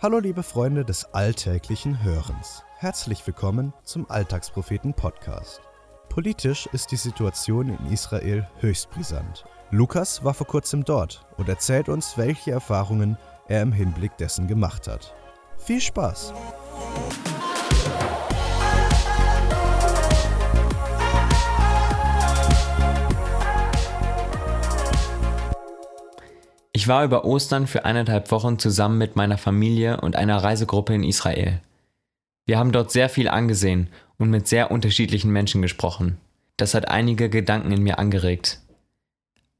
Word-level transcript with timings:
Hallo 0.00 0.20
liebe 0.20 0.44
Freunde 0.44 0.84
des 0.84 1.12
alltäglichen 1.12 2.04
Hörens. 2.04 2.62
Herzlich 2.76 3.26
willkommen 3.26 3.72
zum 3.82 4.08
Alltagspropheten 4.08 4.94
Podcast. 4.94 5.60
Politisch 6.08 6.68
ist 6.72 6.92
die 6.92 6.96
Situation 6.96 7.68
in 7.68 7.92
Israel 7.92 8.46
höchst 8.60 8.90
brisant. 8.90 9.44
Lukas 9.72 10.22
war 10.22 10.34
vor 10.34 10.46
kurzem 10.46 10.84
dort 10.84 11.26
und 11.36 11.48
erzählt 11.48 11.88
uns, 11.88 12.16
welche 12.16 12.52
Erfahrungen 12.52 13.18
er 13.48 13.60
im 13.60 13.72
Hinblick 13.72 14.16
dessen 14.18 14.46
gemacht 14.46 14.86
hat. 14.86 15.12
Viel 15.56 15.80
Spaß! 15.80 16.32
Ich 26.78 26.86
war 26.86 27.02
über 27.02 27.24
Ostern 27.24 27.66
für 27.66 27.84
eineinhalb 27.84 28.30
Wochen 28.30 28.60
zusammen 28.60 28.98
mit 28.98 29.16
meiner 29.16 29.36
Familie 29.36 30.00
und 30.00 30.14
einer 30.14 30.36
Reisegruppe 30.36 30.94
in 30.94 31.02
Israel. 31.02 31.60
Wir 32.46 32.56
haben 32.56 32.70
dort 32.70 32.92
sehr 32.92 33.08
viel 33.08 33.28
angesehen 33.28 33.88
und 34.16 34.30
mit 34.30 34.46
sehr 34.46 34.70
unterschiedlichen 34.70 35.32
Menschen 35.32 35.60
gesprochen. 35.60 36.18
Das 36.56 36.74
hat 36.74 36.86
einige 36.86 37.30
Gedanken 37.30 37.72
in 37.72 37.82
mir 37.82 37.98
angeregt. 37.98 38.60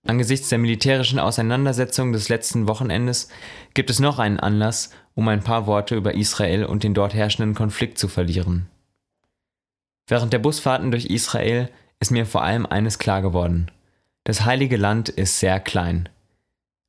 Angesichts 0.07 0.49
der 0.49 0.59
militärischen 0.59 1.19
Auseinandersetzung 1.19 2.13
des 2.13 2.29
letzten 2.29 2.69
Wochenendes 2.69 3.31
gibt 3.75 3.91
es 3.91 3.99
noch 3.99 4.21
einen 4.21 4.39
Anlass, 4.39 4.91
um 5.17 5.27
ein 5.27 5.43
paar 5.43 5.67
Worte 5.67 5.97
über 5.97 6.15
Israel 6.15 6.67
und 6.67 6.85
den 6.85 6.95
dort 6.95 7.15
herrschenden 7.15 7.57
Konflikt 7.57 7.99
zu 7.99 8.07
verlieren. 8.07 8.69
Während 10.07 10.33
der 10.33 10.39
Busfahrten 10.39 10.93
durch 10.93 11.07
Israel 11.07 11.69
ist 11.99 12.13
mir 12.13 12.27
vor 12.27 12.45
allem 12.45 12.65
eines 12.65 13.01
klar 13.01 13.23
geworden. 13.23 13.73
Das 14.23 14.45
heilige 14.45 14.77
Land 14.77 15.09
ist 15.09 15.41
sehr 15.41 15.59
klein. 15.59 16.09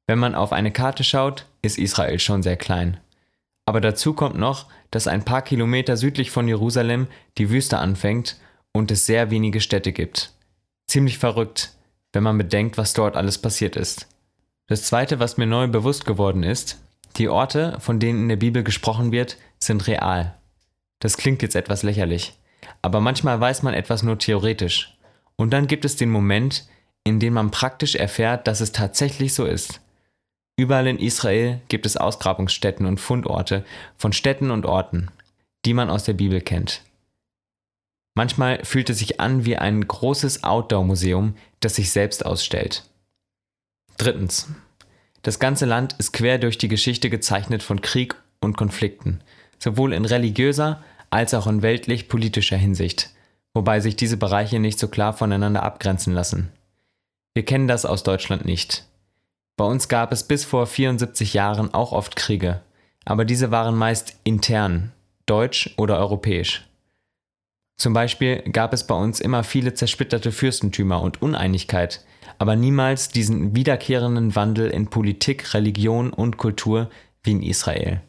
Wenn 0.09 0.17
man 0.17 0.33
auf 0.33 0.53
eine 0.53 0.71
Karte 0.71 1.03
schaut, 1.03 1.45
ist 1.61 1.77
Israel 1.77 2.17
schon 2.17 2.41
sehr 2.41 2.57
klein. 2.57 2.99
Aber 3.67 3.79
dazu 3.79 4.15
kommt 4.15 4.39
noch, 4.39 4.65
dass 4.89 5.05
ein 5.05 5.23
paar 5.23 5.43
Kilometer 5.43 5.97
südlich 5.97 6.31
von 6.31 6.47
Jerusalem 6.47 7.05
die 7.37 7.51
Wüste 7.51 7.77
anfängt 7.77 8.37
und 8.71 8.89
es 8.89 9.05
sehr 9.05 9.29
wenige 9.29 9.61
Städte 9.61 9.91
gibt. 9.91 10.31
Ziemlich 10.87 11.19
verrückt, 11.19 11.73
wenn 12.11 12.23
man 12.23 12.39
bedenkt, 12.39 12.75
was 12.75 12.93
dort 12.95 13.15
alles 13.15 13.37
passiert 13.37 13.75
ist. 13.75 14.07
Das 14.65 14.81
Zweite, 14.81 15.19
was 15.19 15.37
mir 15.37 15.45
neu 15.45 15.67
bewusst 15.67 16.05
geworden 16.05 16.41
ist, 16.41 16.81
die 17.17 17.29
Orte, 17.29 17.77
von 17.79 17.99
denen 17.99 18.23
in 18.23 18.29
der 18.29 18.37
Bibel 18.37 18.63
gesprochen 18.63 19.11
wird, 19.11 19.37
sind 19.59 19.85
real. 19.85 20.33
Das 20.97 21.17
klingt 21.17 21.43
jetzt 21.43 21.55
etwas 21.55 21.83
lächerlich, 21.83 22.33
aber 22.81 22.99
manchmal 22.99 23.39
weiß 23.39 23.61
man 23.61 23.75
etwas 23.75 24.01
nur 24.01 24.17
theoretisch. 24.17 24.97
Und 25.35 25.51
dann 25.51 25.67
gibt 25.67 25.85
es 25.85 25.97
den 25.97 26.09
Moment, 26.09 26.67
in 27.03 27.19
dem 27.19 27.35
man 27.35 27.51
praktisch 27.51 27.93
erfährt, 27.93 28.47
dass 28.47 28.59
es 28.59 28.71
tatsächlich 28.71 29.35
so 29.35 29.45
ist. 29.45 29.79
Überall 30.59 30.87
in 30.87 30.99
Israel 30.99 31.61
gibt 31.69 31.85
es 31.85 31.95
Ausgrabungsstätten 31.95 32.85
und 32.85 32.99
Fundorte 32.99 33.63
von 33.95 34.11
Städten 34.11 34.51
und 34.51 34.65
Orten, 34.65 35.09
die 35.63 35.73
man 35.73 35.89
aus 35.89 36.03
der 36.03 36.11
Bibel 36.11 36.41
kennt. 36.41 36.81
Manchmal 38.13 38.65
fühlt 38.65 38.89
es 38.89 38.99
sich 38.99 39.21
an 39.21 39.45
wie 39.45 39.55
ein 39.55 39.87
großes 39.87 40.43
Outdoor-Museum, 40.43 41.35
das 41.61 41.75
sich 41.75 41.91
selbst 41.91 42.25
ausstellt. 42.25 42.83
Drittens. 43.97 44.49
Das 45.21 45.39
ganze 45.39 45.65
Land 45.65 45.95
ist 45.97 46.11
quer 46.11 46.37
durch 46.37 46.57
die 46.57 46.67
Geschichte 46.67 47.09
gezeichnet 47.09 47.63
von 47.63 47.79
Krieg 47.79 48.15
und 48.41 48.57
Konflikten, 48.57 49.21
sowohl 49.59 49.93
in 49.93 50.03
religiöser 50.03 50.83
als 51.09 51.33
auch 51.33 51.47
in 51.47 51.61
weltlich-politischer 51.61 52.57
Hinsicht, 52.57 53.11
wobei 53.53 53.79
sich 53.79 53.95
diese 53.95 54.17
Bereiche 54.17 54.59
nicht 54.59 54.77
so 54.77 54.89
klar 54.89 55.13
voneinander 55.13 55.63
abgrenzen 55.63 56.13
lassen. 56.13 56.51
Wir 57.33 57.45
kennen 57.45 57.69
das 57.69 57.85
aus 57.85 58.03
Deutschland 58.03 58.43
nicht. 58.43 58.88
Bei 59.59 59.65
uns 59.65 59.89
gab 59.89 60.13
es 60.13 60.23
bis 60.23 60.45
vor 60.45 60.67
74 60.67 61.33
Jahren 61.33 61.73
auch 61.73 61.91
oft 61.91 62.15
Kriege, 62.15 62.61
aber 63.03 63.25
diese 63.25 63.51
waren 63.51 63.75
meist 63.75 64.17
intern, 64.23 64.93
deutsch 65.25 65.73
oder 65.75 65.99
europäisch. 65.99 66.65
Zum 67.75 67.91
Beispiel 67.91 68.37
gab 68.53 68.71
es 68.71 68.87
bei 68.87 68.95
uns 68.95 69.19
immer 69.19 69.43
viele 69.43 69.73
zersplitterte 69.73 70.31
Fürstentümer 70.31 71.01
und 71.01 71.21
Uneinigkeit, 71.21 72.05
aber 72.37 72.55
niemals 72.55 73.09
diesen 73.09 73.53
wiederkehrenden 73.53 74.33
Wandel 74.33 74.69
in 74.69 74.89
Politik, 74.89 75.53
Religion 75.53 76.13
und 76.13 76.37
Kultur 76.37 76.89
wie 77.23 77.31
in 77.31 77.43
Israel. 77.43 77.99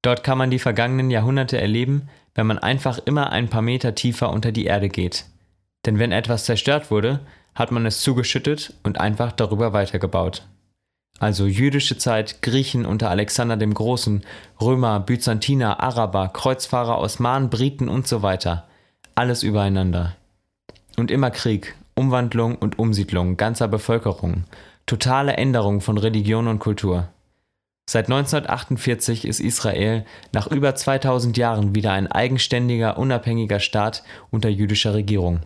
Dort 0.00 0.24
kann 0.24 0.38
man 0.38 0.50
die 0.50 0.58
vergangenen 0.58 1.10
Jahrhunderte 1.10 1.60
erleben, 1.60 2.08
wenn 2.34 2.46
man 2.46 2.58
einfach 2.58 2.98
immer 3.04 3.30
ein 3.30 3.50
paar 3.50 3.60
Meter 3.60 3.94
tiefer 3.94 4.30
unter 4.30 4.52
die 4.52 4.64
Erde 4.64 4.88
geht. 4.88 5.26
Denn 5.84 5.98
wenn 5.98 6.12
etwas 6.12 6.46
zerstört 6.46 6.90
wurde, 6.90 7.20
hat 7.54 7.72
man 7.72 7.84
es 7.84 8.00
zugeschüttet 8.00 8.72
und 8.84 8.98
einfach 8.98 9.32
darüber 9.32 9.74
weitergebaut 9.74 10.44
also 11.18 11.46
jüdische 11.46 11.98
Zeit, 11.98 12.42
Griechen 12.42 12.86
unter 12.86 13.10
Alexander 13.10 13.56
dem 13.56 13.74
Großen, 13.74 14.24
Römer, 14.60 15.00
Byzantiner, 15.00 15.80
Araber, 15.82 16.28
Kreuzfahrer, 16.28 16.98
Osmanen, 16.98 17.50
Briten 17.50 17.88
und 17.88 18.06
so 18.06 18.22
weiter. 18.22 18.68
Alles 19.14 19.42
übereinander. 19.42 20.16
Und 20.96 21.10
immer 21.10 21.30
Krieg, 21.30 21.74
Umwandlung 21.96 22.54
und 22.54 22.78
Umsiedlung 22.78 23.36
ganzer 23.36 23.66
Bevölkerung, 23.66 24.44
totale 24.86 25.32
Änderung 25.32 25.80
von 25.80 25.98
Religion 25.98 26.46
und 26.46 26.60
Kultur. 26.60 27.08
Seit 27.90 28.06
1948 28.06 29.24
ist 29.24 29.40
Israel 29.40 30.04
nach 30.32 30.46
über 30.46 30.74
2000 30.74 31.36
Jahren 31.36 31.74
wieder 31.74 31.92
ein 31.92 32.06
eigenständiger, 32.06 32.98
unabhängiger 32.98 33.60
Staat 33.60 34.04
unter 34.30 34.50
jüdischer 34.50 34.94
Regierung. 34.94 35.40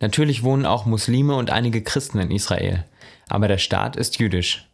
Natürlich 0.00 0.42
wohnen 0.42 0.66
auch 0.66 0.84
Muslime 0.84 1.36
und 1.36 1.50
einige 1.50 1.82
Christen 1.82 2.18
in 2.18 2.30
Israel 2.30 2.84
aber 3.32 3.48
der 3.48 3.58
Staat 3.58 3.96
ist 3.96 4.18
jüdisch. 4.18 4.68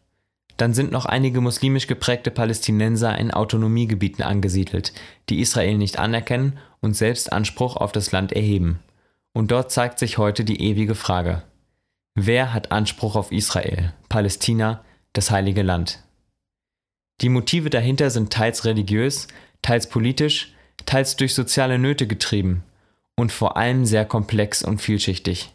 Dann 0.57 0.75
sind 0.75 0.91
noch 0.91 1.07
einige 1.07 1.41
muslimisch 1.41 1.87
geprägte 1.87 2.33
Palästinenser 2.33 3.17
in 3.17 3.31
Autonomiegebieten 3.31 4.25
angesiedelt, 4.25 4.93
die 5.29 5.39
Israel 5.39 5.79
nicht 5.79 6.01
anerkennen 6.01 6.59
und 6.81 6.95
selbst 6.95 7.33
Anspruch 7.33 7.77
auf 7.77 7.93
das 7.93 8.11
Land 8.11 8.33
erheben. 8.33 8.81
Und 9.33 9.53
dort 9.53 9.71
zeigt 9.71 10.01
sich 10.01 10.19
heute 10.19 10.45
die 10.45 10.61
ewige 10.61 10.97
Frage. 10.97 11.45
Wer 12.17 12.53
hat 12.53 12.73
Anspruch 12.73 13.15
auf 13.15 13.31
Israel, 13.31 13.93
Palästina, 14.09 14.85
das 15.13 15.31
heilige 15.31 15.63
Land? 15.63 16.03
Die 17.21 17.29
Motive 17.29 17.71
dahinter 17.71 18.11
sind 18.11 18.33
teils 18.33 18.65
religiös, 18.65 19.29
teils 19.63 19.89
politisch, 19.89 20.53
teils 20.85 21.15
durch 21.15 21.33
soziale 21.37 21.79
Nöte 21.79 22.09
getrieben 22.09 22.65
und 23.17 23.31
vor 23.31 23.57
allem 23.57 23.85
sehr 23.85 24.05
komplex 24.05 24.65
und 24.65 24.81
vielschichtig. 24.81 25.53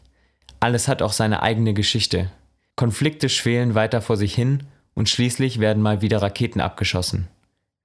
Alles 0.62 0.88
hat 0.88 1.02
auch 1.02 1.12
seine 1.12 1.42
eigene 1.42 1.74
Geschichte, 1.74 2.32
Konflikte 2.76 3.30
schwelen 3.30 3.76
weiter 3.76 4.02
vor 4.02 4.18
sich 4.18 4.34
hin 4.34 4.64
und 4.94 5.10
schließlich 5.10 5.60
werden 5.60 5.84
mal 5.84 6.02
wieder 6.02 6.22
Raketen 6.22 6.62
abgeschossen. 6.62 7.28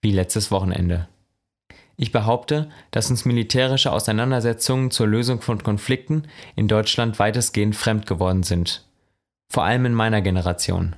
Wie 0.00 0.12
letztes 0.12 0.50
Wochenende. 0.50 1.08
Ich 1.96 2.12
behaupte, 2.12 2.70
dass 2.92 3.10
uns 3.10 3.24
militärische 3.24 3.90
Auseinandersetzungen 3.92 4.90
zur 4.90 5.08
Lösung 5.08 5.40
von 5.40 5.62
Konflikten 5.62 6.28
in 6.54 6.68
Deutschland 6.68 7.18
weitestgehend 7.18 7.74
fremd 7.74 8.06
geworden 8.06 8.44
sind. 8.44 8.86
Vor 9.50 9.64
allem 9.64 9.84
in 9.84 9.94
meiner 9.94 10.22
Generation. 10.22 10.94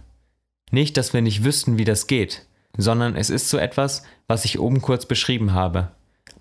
Nicht, 0.71 0.97
dass 0.97 1.15
wir 1.15 1.23
nicht 1.23 1.43
wüssten, 1.43 1.79
wie 1.79 1.85
das 1.85 2.07
geht, 2.07 2.45
sondern 2.77 3.17
es 3.17 3.31
ist 3.31 3.49
so 3.49 3.57
etwas, 3.57 4.05
was 4.27 4.45
ich 4.45 4.61
oben 4.61 4.83
kurz 4.83 5.07
beschrieben 5.07 5.55
habe. 5.55 5.91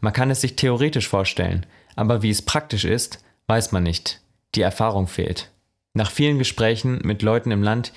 Man 0.02 0.14
kann 0.14 0.30
es 0.30 0.42
sich 0.42 0.56
theoretisch 0.56 1.08
vorstellen, 1.08 1.66
aber 1.96 2.22
wie 2.22 2.30
es 2.30 2.42
praktisch 2.42 2.86
ist, 2.86 3.24
weiß 3.48 3.72
man 3.72 3.84
nicht. 3.84 4.22
Die 4.56 4.62
Erfahrung 4.62 5.08
fehlt. 5.08 5.52
Nach 5.94 6.12
vielen 6.12 6.38
Gesprächen 6.38 7.00
mit 7.04 7.22
Leuten 7.22 7.52
im 7.52 7.64
Land, 7.64 7.94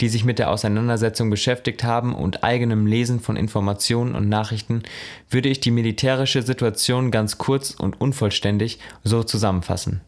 die 0.00 0.08
sich 0.08 0.24
mit 0.24 0.38
der 0.38 0.50
Auseinandersetzung 0.50 1.30
beschäftigt 1.30 1.82
haben 1.82 2.14
und 2.14 2.44
eigenem 2.44 2.86
Lesen 2.86 3.20
von 3.20 3.36
Informationen 3.36 4.14
und 4.14 4.28
Nachrichten, 4.28 4.82
würde 5.28 5.48
ich 5.48 5.60
die 5.60 5.70
militärische 5.70 6.42
Situation 6.42 7.10
ganz 7.10 7.38
kurz 7.38 7.70
und 7.70 8.00
unvollständig 8.00 8.78
so 9.02 9.22
zusammenfassen. 9.22 10.02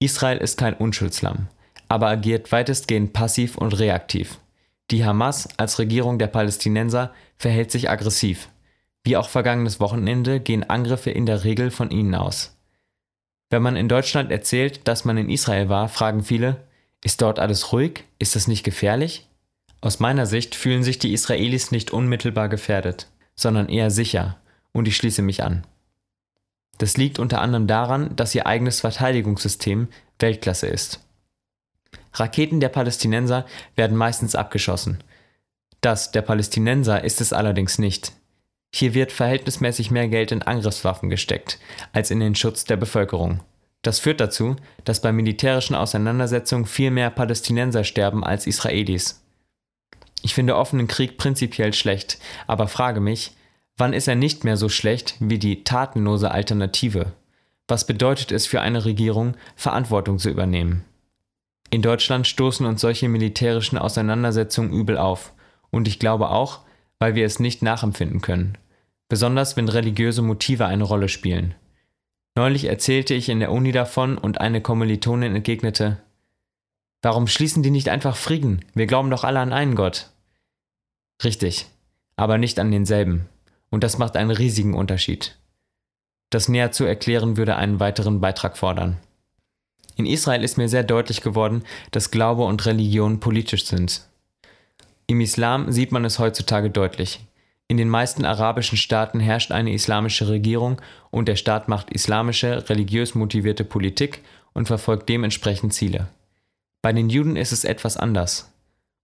Israel 0.00 0.38
ist 0.38 0.58
kein 0.58 0.74
Unschuldslamm, 0.74 1.48
aber 1.88 2.08
agiert 2.08 2.50
weitestgehend 2.50 3.12
passiv 3.12 3.56
und 3.56 3.78
reaktiv. 3.78 4.38
Die 4.90 5.04
Hamas 5.04 5.48
als 5.56 5.78
Regierung 5.78 6.18
der 6.18 6.28
Palästinenser 6.28 7.12
verhält 7.36 7.70
sich 7.70 7.90
aggressiv. 7.90 8.48
Wie 9.04 9.16
auch 9.16 9.28
vergangenes 9.28 9.80
Wochenende 9.80 10.40
gehen 10.40 10.68
Angriffe 10.68 11.10
in 11.10 11.26
der 11.26 11.44
Regel 11.44 11.70
von 11.70 11.90
ihnen 11.90 12.14
aus. 12.14 12.56
Wenn 13.50 13.62
man 13.62 13.76
in 13.76 13.88
Deutschland 13.88 14.30
erzählt, 14.30 14.86
dass 14.88 15.04
man 15.04 15.16
in 15.16 15.30
Israel 15.30 15.68
war, 15.68 15.88
fragen 15.88 16.22
viele, 16.22 16.67
ist 17.04 17.22
dort 17.22 17.38
alles 17.38 17.72
ruhig? 17.72 18.04
Ist 18.18 18.36
das 18.36 18.48
nicht 18.48 18.64
gefährlich? 18.64 19.26
Aus 19.80 20.00
meiner 20.00 20.26
Sicht 20.26 20.54
fühlen 20.54 20.82
sich 20.82 20.98
die 20.98 21.12
Israelis 21.12 21.70
nicht 21.70 21.92
unmittelbar 21.92 22.48
gefährdet, 22.48 23.08
sondern 23.36 23.68
eher 23.68 23.90
sicher, 23.90 24.38
und 24.72 24.88
ich 24.88 24.96
schließe 24.96 25.22
mich 25.22 25.42
an. 25.42 25.64
Das 26.78 26.96
liegt 26.96 27.18
unter 27.18 27.40
anderem 27.40 27.66
daran, 27.66 28.14
dass 28.16 28.34
ihr 28.34 28.46
eigenes 28.46 28.80
Verteidigungssystem 28.80 29.88
Weltklasse 30.18 30.66
ist. 30.66 31.00
Raketen 32.14 32.60
der 32.60 32.68
Palästinenser 32.68 33.46
werden 33.76 33.96
meistens 33.96 34.34
abgeschossen. 34.34 35.02
Das 35.80 36.10
der 36.10 36.22
Palästinenser 36.22 37.04
ist 37.04 37.20
es 37.20 37.32
allerdings 37.32 37.78
nicht. 37.78 38.12
Hier 38.74 38.94
wird 38.94 39.12
verhältnismäßig 39.12 39.90
mehr 39.90 40.08
Geld 40.08 40.32
in 40.32 40.42
Angriffswaffen 40.42 41.08
gesteckt 41.08 41.58
als 41.92 42.10
in 42.10 42.20
den 42.20 42.34
Schutz 42.34 42.64
der 42.64 42.76
Bevölkerung. 42.76 43.40
Das 43.82 43.98
führt 43.98 44.20
dazu, 44.20 44.56
dass 44.84 45.00
bei 45.00 45.12
militärischen 45.12 45.74
Auseinandersetzungen 45.74 46.66
viel 46.66 46.90
mehr 46.90 47.10
Palästinenser 47.10 47.84
sterben 47.84 48.24
als 48.24 48.46
Israelis. 48.46 49.24
Ich 50.22 50.34
finde 50.34 50.56
offenen 50.56 50.88
Krieg 50.88 51.16
prinzipiell 51.16 51.72
schlecht, 51.72 52.18
aber 52.46 52.66
frage 52.66 53.00
mich, 53.00 53.32
wann 53.76 53.92
ist 53.92 54.08
er 54.08 54.16
nicht 54.16 54.44
mehr 54.44 54.56
so 54.56 54.68
schlecht 54.68 55.14
wie 55.20 55.38
die 55.38 55.62
tatenlose 55.62 56.30
Alternative? 56.30 57.12
Was 57.68 57.86
bedeutet 57.86 58.32
es 58.32 58.46
für 58.46 58.60
eine 58.60 58.84
Regierung, 58.84 59.36
Verantwortung 59.54 60.18
zu 60.18 60.28
übernehmen? 60.28 60.84
In 61.70 61.82
Deutschland 61.82 62.26
stoßen 62.26 62.66
uns 62.66 62.80
solche 62.80 63.08
militärischen 63.08 63.78
Auseinandersetzungen 63.78 64.72
übel 64.72 64.96
auf, 64.96 65.34
und 65.70 65.86
ich 65.86 65.98
glaube 65.98 66.30
auch, 66.30 66.60
weil 66.98 67.14
wir 67.14 67.26
es 67.26 67.40
nicht 67.40 67.62
nachempfinden 67.62 68.22
können, 68.22 68.56
besonders 69.08 69.56
wenn 69.56 69.68
religiöse 69.68 70.22
Motive 70.22 70.66
eine 70.66 70.84
Rolle 70.84 71.08
spielen. 71.08 71.54
Neulich 72.38 72.66
erzählte 72.66 73.14
ich 73.14 73.30
in 73.30 73.40
der 73.40 73.50
Uni 73.50 73.72
davon 73.72 74.16
und 74.16 74.40
eine 74.40 74.60
Kommilitonin 74.60 75.34
entgegnete, 75.34 76.00
Warum 77.02 77.26
schließen 77.26 77.64
die 77.64 77.72
nicht 77.72 77.88
einfach 77.88 78.14
Frieden? 78.14 78.64
Wir 78.74 78.86
glauben 78.86 79.10
doch 79.10 79.24
alle 79.24 79.40
an 79.40 79.52
einen 79.52 79.74
Gott. 79.74 80.10
Richtig, 81.24 81.66
aber 82.14 82.38
nicht 82.38 82.60
an 82.60 82.70
denselben. 82.70 83.28
Und 83.70 83.82
das 83.82 83.98
macht 83.98 84.16
einen 84.16 84.30
riesigen 84.30 84.74
Unterschied. 84.74 85.36
Das 86.30 86.48
näher 86.48 86.70
zu 86.70 86.84
erklären 86.84 87.36
würde 87.36 87.56
einen 87.56 87.80
weiteren 87.80 88.20
Beitrag 88.20 88.56
fordern. 88.56 88.98
In 89.96 90.06
Israel 90.06 90.44
ist 90.44 90.58
mir 90.58 90.68
sehr 90.68 90.84
deutlich 90.84 91.22
geworden, 91.22 91.64
dass 91.90 92.12
Glaube 92.12 92.44
und 92.44 92.66
Religion 92.66 93.18
politisch 93.18 93.64
sind. 93.64 94.02
Im 95.08 95.20
Islam 95.20 95.72
sieht 95.72 95.90
man 95.90 96.04
es 96.04 96.20
heutzutage 96.20 96.70
deutlich. 96.70 97.18
In 97.68 97.76
den 97.76 97.90
meisten 97.90 98.24
arabischen 98.24 98.78
Staaten 98.78 99.20
herrscht 99.20 99.52
eine 99.52 99.74
islamische 99.74 100.28
Regierung 100.28 100.80
und 101.10 101.28
der 101.28 101.36
Staat 101.36 101.68
macht 101.68 101.90
islamische, 101.90 102.68
religiös 102.70 103.14
motivierte 103.14 103.62
Politik 103.64 104.22
und 104.54 104.66
verfolgt 104.66 105.08
dementsprechend 105.10 105.74
Ziele. 105.74 106.08
Bei 106.80 106.94
den 106.94 107.10
Juden 107.10 107.36
ist 107.36 107.52
es 107.52 107.64
etwas 107.64 107.98
anders. 107.98 108.50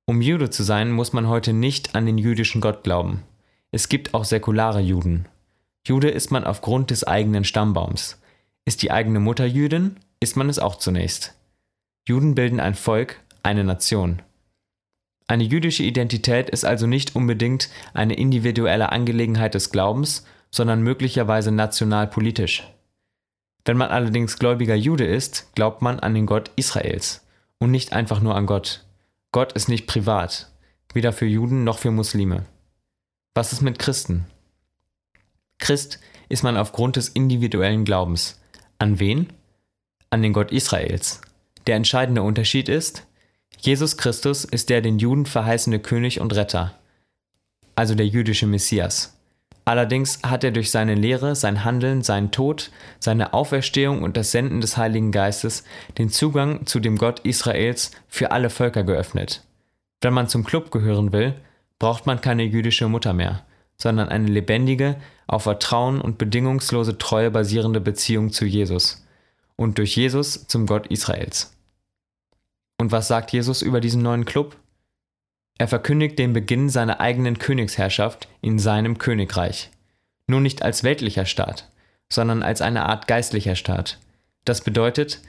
Um 0.07 0.23
Jude 0.23 0.49
zu 0.49 0.63
sein, 0.63 0.93
muss 0.93 1.13
man 1.13 1.29
heute 1.29 1.53
nicht 1.53 1.95
an 1.95 2.07
den 2.07 2.17
jüdischen 2.17 2.63
Gott 2.63 2.85
glauben. 2.85 3.23
Es 3.71 3.91
gibt 3.91 4.15
auch 4.15 4.25
säkulare 4.25 4.81
Juden. 4.81 5.27
Jude 5.87 6.09
ist 6.09 6.31
man 6.31 6.45
aufgrund 6.45 6.91
des 6.91 7.05
eigenen 7.05 7.45
Stammbaums. 7.45 8.19
Ist 8.65 8.83
die 8.83 8.91
eigene 8.91 9.21
Mutter 9.21 9.45
Jüdin, 9.45 9.97
ist 10.21 10.37
man 10.37 10.49
es 10.49 10.59
auch 10.59 10.77
zunächst. 10.77 11.35
Juden 12.09 12.35
bilden 12.35 12.61
ein 12.61 12.75
Volk, 12.75 13.21
eine 13.43 13.65
Nation. 13.65 14.23
Eine 15.27 15.45
jüdische 15.45 15.83
Identität 15.83 16.51
ist 16.51 16.65
also 16.65 16.87
nicht 16.87 17.17
unbedingt 17.17 17.71
eine 17.95 18.15
individuelle 18.15 18.93
Angelegenheit 18.93 19.55
des 19.55 19.71
Glaubens, 19.71 20.27
sondern 20.51 20.83
möglicherweise 20.83 21.51
nationalpolitisch. 21.51 22.65
Wenn 23.65 23.79
man 23.79 23.89
allerdings 23.89 24.39
gläubiger 24.39 24.75
Jude 24.75 25.07
ist, 25.07 25.55
glaubt 25.55 25.81
man 25.81 25.99
an 25.99 26.15
den 26.15 26.27
Gott 26.27 26.51
Israels 26.57 27.27
und 27.59 27.71
nicht 27.71 27.95
einfach 27.95 28.21
nur 28.21 28.37
an 28.37 28.47
Gott. 28.47 28.85
Gott 29.33 29.53
ist 29.55 29.69
nicht 29.69 29.87
privat, 29.87 30.51
weder 30.93 31.13
für 31.13 31.27
Juden 31.27 31.65
noch 31.65 31.79
für 31.79 31.91
Muslime. 31.91 32.45
Was 33.35 33.53
ist 33.53 33.63
mit 33.63 33.79
Christen? 33.79 34.27
Christ 35.59 35.99
ist 36.29 36.43
man 36.43 36.59
aufgrund 36.59 36.97
des 36.97 37.09
individuellen 37.09 37.85
Glaubens. 37.85 38.41
An 38.79 39.01
wen? 39.01 39.33
An 40.11 40.23
den 40.23 40.35
Gott 40.35 40.53
Israels. 40.53 41.23
Der 41.67 41.77
entscheidende 41.77 42.23
Unterschied 42.23 42.69
ist, 42.69 43.07
Jesus 43.65 43.97
Christus 43.97 44.45
ist 44.45 44.69
der 44.69 44.83
den 44.83 44.99
Juden 44.99 45.25
verheißene 45.25 45.79
König 45.79 46.21
und 46.21 46.37
Retter, 46.37 46.75
also 47.77 47.95
der 47.95 48.07
jüdische 48.07 48.47
Messias. 48.47 49.19
Allerdings 49.65 50.19
hat 50.23 50.45
er 50.45 50.51
durch 50.51 50.71
seine 50.71 50.95
Lehre, 50.95 51.35
sein 51.35 51.65
Handeln, 51.65 52.03
seinen 52.03 52.31
Tod, 52.31 52.71
seine 53.01 53.33
Auferstehung 53.33 54.03
und 54.03 54.19
das 54.19 54.33
Senden 54.33 54.61
des 54.61 54.77
Heiligen 54.77 55.13
Geistes 55.13 55.65
den 55.97 56.11
Zugang 56.11 56.67
zu 56.67 56.79
dem 56.79 56.99
Gott 56.99 57.21
Israels 57.21 57.91
für 58.07 58.33
alle 58.33 58.51
Völker 58.51 58.85
geöffnet. 58.85 59.43
Wenn 60.03 60.13
man 60.13 60.29
zum 60.29 60.45
Club 60.45 60.71
gehören 60.71 61.13
will, 61.13 61.33
braucht 61.79 62.05
man 62.05 62.21
keine 62.21 62.43
jüdische 62.43 62.89
Mutter 62.89 63.15
mehr, 63.15 63.47
sondern 63.79 64.11
eine 64.11 64.29
lebendige, 64.29 64.97
auf 65.27 65.45
Vertrauen 65.45 66.03
und 66.03 66.19
bedingungslose 66.19 66.99
Treue 66.99 67.31
basierende 67.31 67.81
Beziehung 67.81 68.31
zu 68.31 68.45
Jesus 68.45 69.07
und 69.57 69.79
durch 69.79 69.97
Jesus 69.97 70.47
zum 70.49 70.67
Gott 70.67 70.89
Israels. 70.89 71.54
Und 72.79 72.93
was 72.93 73.09
sagt 73.09 73.33
Jesus 73.33 73.63
über 73.63 73.81
diesen 73.81 74.03
neuen 74.03 74.25
Club? 74.25 74.57
Er 75.59 75.69
verkündigt 75.69 76.19
den 76.19 76.33
Beginn 76.33 76.69
seiner 76.69 77.01
eigenen 77.01 77.39
Königsherrschaft 77.39 78.29
in 78.41 78.59
seinem 78.59 78.99
Königreich. 78.99 79.71
Nur 80.27 80.41
nicht 80.41 80.63
als 80.63 80.83
weltlicher 80.83 81.27
Staat, 81.27 81.71
sondern 82.13 82.43
als 82.43 82.61
eine 82.61 82.87
Art 82.87 83.07
geistlicher 83.07 83.55
Staat. 83.55 83.99
Das 84.45 84.63
bedeutet, 84.63 85.21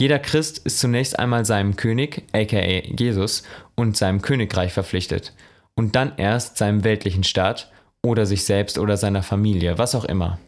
jeder 0.00 0.18
Christ 0.18 0.58
ist 0.58 0.78
zunächst 0.78 1.18
einmal 1.18 1.44
seinem 1.44 1.76
König, 1.76 2.24
aka 2.32 2.60
Jesus, 2.96 3.42
und 3.74 3.96
seinem 3.96 4.22
Königreich 4.22 4.72
verpflichtet 4.72 5.32
und 5.74 5.96
dann 5.96 6.12
erst 6.16 6.56
seinem 6.56 6.84
weltlichen 6.84 7.24
Staat 7.24 7.70
oder 8.02 8.26
sich 8.26 8.44
selbst 8.44 8.78
oder 8.78 8.96
seiner 8.96 9.22
Familie, 9.22 9.78
was 9.78 9.94
auch 9.94 10.04
immer. 10.04 10.38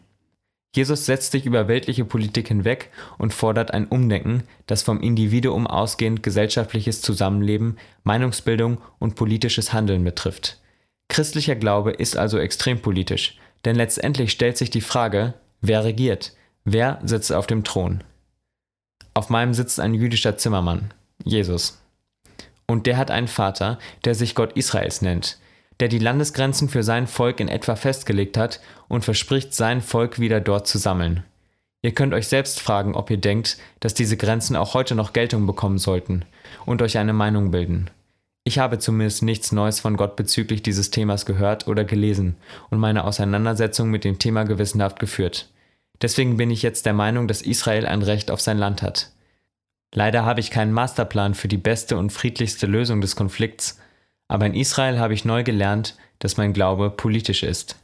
Jesus 0.75 1.05
setzt 1.05 1.33
sich 1.33 1.47
über 1.47 1.67
weltliche 1.67 2.05
Politik 2.05 2.49
hinweg 2.49 2.91
und 3.19 3.35
fordert 3.35 3.73
ein 3.73 3.89
Umdenken, 3.89 4.45
das 4.67 4.83
vom 4.83 5.01
Individuum 5.01 5.67
ausgehend 5.67 6.23
gesellschaftliches 6.23 7.03
Zusammenleben, 7.03 7.77
Meinungsbildung 8.05 8.79
und 9.01 9.17
politisches 9.17 9.73
Handeln 9.73 10.05
betrifft. 10.05 10.61
Christlicher 11.09 11.57
Glaube 11.57 11.91
ist 11.91 12.17
also 12.17 12.39
extrem 12.39 12.81
politisch, 12.81 13.37
denn 13.65 13.75
letztendlich 13.75 14.31
stellt 14.31 14.57
sich 14.57 14.71
die 14.71 14.81
Frage, 14.81 15.35
wer 15.61 15.85
regiert, 15.85 16.35
wer 16.65 17.01
sitzt 17.03 17.33
auf 17.33 17.49
dem 17.49 17.65
Thron. 17.65 18.05
Auf 19.13 19.29
meinem 19.29 19.55
sitzt 19.55 19.81
ein 19.81 19.93
jüdischer 19.93 20.39
Zimmermann, 20.39 20.95
Jesus. 21.25 21.83
Und 22.67 22.87
der 22.87 22.97
hat 22.97 23.11
einen 23.11 23.27
Vater, 23.27 23.81
der 24.05 24.15
sich 24.15 24.37
Gott 24.37 24.53
Israels 24.53 25.03
nennt, 25.03 25.39
der 25.81 25.89
die 25.89 25.99
Landesgrenzen 25.99 26.69
für 26.69 26.83
sein 26.83 27.07
Volk 27.07 27.41
in 27.41 27.49
etwa 27.49 27.75
festgelegt 27.75 28.37
hat 28.37 28.61
und 28.89 29.05
verspricht, 29.05 29.55
sein 29.55 29.81
Volk 29.81 30.19
wieder 30.19 30.41
dort 30.41 30.67
zu 30.67 30.79
sammeln. 30.79 31.25
Ihr 31.83 31.93
könnt 31.93 32.13
euch 32.13 32.29
selbst 32.29 32.61
fragen, 32.61 32.95
ob 32.95 33.11
ihr 33.11 33.17
denkt, 33.17 33.57
dass 33.81 33.95
diese 33.95 34.19
Grenzen 34.19 34.55
auch 34.55 34.75
heute 34.75 34.95
noch 34.95 35.15
Geltung 35.15 35.47
bekommen 35.47 35.79
sollten 35.79 36.25
und 36.67 36.83
euch 36.83 36.99
eine 36.99 37.15
Meinung 37.15 37.51
bilden. 37.51 37.91
Ich 38.45 38.59
habe 38.59 38.79
zumindest 38.79 39.23
nichts 39.23 39.53
Neues 39.53 39.81
von 39.81 39.97
Gott 39.97 40.17
bezüglich 40.17 40.63
dieses 40.63 40.91
Themas 40.91 41.25
gehört 41.25 41.67
oder 41.67 41.85
gelesen 41.85 42.37
und 42.69 42.79
meine 42.79 43.05
Auseinandersetzung 43.05 43.91
mit 43.91 44.05
dem 44.05 44.19
Thema 44.19 44.45
gewissenhaft 44.45 44.99
geführt. 44.99 45.49
Deswegen 46.03 46.37
bin 46.37 46.51
ich 46.51 46.63
jetzt 46.63 46.87
der 46.87 46.95
Meinung, 46.95 47.29
dass 47.29 47.43
Israel 47.43 47.87
ein 47.87 48.03
Recht 48.03 48.31
auf 48.31 48.41
sein 48.41 48.59
Land 48.59 48.83
hat. 48.83 49.11
Leider 49.95 50.25
habe 50.25 50.41
ich 50.41 50.51
keinen 50.51 50.73
Masterplan 50.73 51.35
für 51.35 51.49
die 51.49 51.59
beste 51.59 51.97
und 51.97 52.13
friedlichste 52.13 52.67
Lösung 52.67 53.01
des 53.01 53.17
Konflikts, 53.17 53.79
aber 54.31 54.47
in 54.47 54.55
Israel 54.55 55.01
habe 55.01 55.13
ich 55.13 55.25
neu 55.25 55.43
gelernt, 55.43 55.97
dass 56.21 56.37
mein 56.37 56.53
Glaube 56.53 56.89
politisch 56.91 57.43
ist. 57.43 57.75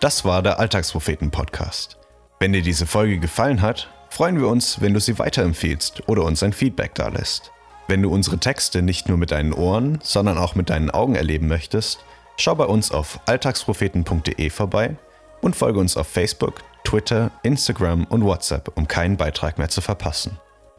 Das 0.00 0.24
war 0.24 0.42
der 0.42 0.58
Alltagspropheten-Podcast. 0.58 1.96
Wenn 2.40 2.52
dir 2.52 2.62
diese 2.62 2.84
Folge 2.84 3.20
gefallen 3.20 3.62
hat, 3.62 3.88
freuen 4.10 4.40
wir 4.40 4.48
uns, 4.48 4.80
wenn 4.80 4.92
du 4.92 4.98
sie 4.98 5.20
weiterempfehlst 5.20 6.08
oder 6.08 6.24
uns 6.24 6.42
ein 6.42 6.52
Feedback 6.52 6.96
dalässt. 6.96 7.52
Wenn 7.86 8.02
du 8.02 8.10
unsere 8.10 8.38
Texte 8.38 8.82
nicht 8.82 9.08
nur 9.08 9.18
mit 9.18 9.30
deinen 9.30 9.52
Ohren, 9.52 10.00
sondern 10.02 10.36
auch 10.36 10.56
mit 10.56 10.68
deinen 10.68 10.90
Augen 10.90 11.14
erleben 11.14 11.46
möchtest, 11.46 12.00
Schau 12.36 12.54
bei 12.54 12.64
uns 12.64 12.90
auf 12.90 13.20
alltagspropheten.de 13.26 14.50
vorbei 14.50 14.96
und 15.40 15.54
folge 15.54 15.78
uns 15.78 15.96
auf 15.96 16.08
Facebook, 16.08 16.62
Twitter, 16.84 17.30
Instagram 17.42 18.04
und 18.04 18.24
WhatsApp, 18.24 18.70
um 18.76 18.88
keinen 18.88 19.16
Beitrag 19.16 19.58
mehr 19.58 19.68
zu 19.68 19.80
verpassen. 19.80 20.38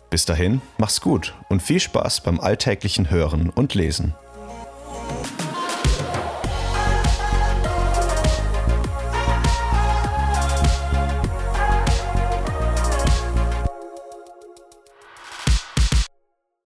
Bis 0.09 0.25
dahin, 0.25 0.61
mach's 0.77 1.01
gut 1.01 1.33
und 1.49 1.61
viel 1.61 1.79
Spaß 1.79 2.21
beim 2.21 2.39
alltäglichen 2.39 3.09
Hören 3.09 3.49
und 3.49 3.73
Lesen. 3.73 4.15